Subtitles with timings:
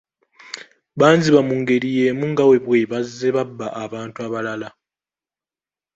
[0.99, 4.69] Banziba mu ngeri y'emu nga bwe bazze babba abantu abalala.